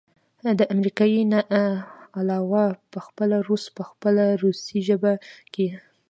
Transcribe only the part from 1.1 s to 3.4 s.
نه علاوه پخپله